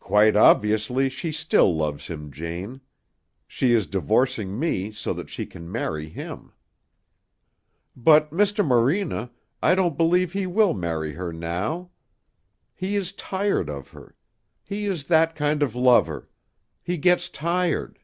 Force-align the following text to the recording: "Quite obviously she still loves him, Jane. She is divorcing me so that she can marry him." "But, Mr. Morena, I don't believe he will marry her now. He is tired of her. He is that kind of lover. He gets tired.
"Quite 0.00 0.36
obviously 0.36 1.08
she 1.08 1.32
still 1.32 1.74
loves 1.74 2.08
him, 2.08 2.30
Jane. 2.30 2.82
She 3.48 3.72
is 3.72 3.86
divorcing 3.86 4.58
me 4.60 4.90
so 4.92 5.14
that 5.14 5.30
she 5.30 5.46
can 5.46 5.72
marry 5.72 6.10
him." 6.10 6.52
"But, 7.96 8.32
Mr. 8.32 8.62
Morena, 8.62 9.30
I 9.62 9.74
don't 9.74 9.96
believe 9.96 10.34
he 10.34 10.46
will 10.46 10.74
marry 10.74 11.14
her 11.14 11.32
now. 11.32 11.88
He 12.74 12.96
is 12.96 13.12
tired 13.12 13.70
of 13.70 13.88
her. 13.92 14.14
He 14.62 14.84
is 14.84 15.04
that 15.06 15.34
kind 15.34 15.62
of 15.62 15.74
lover. 15.74 16.28
He 16.82 16.98
gets 16.98 17.30
tired. 17.30 17.98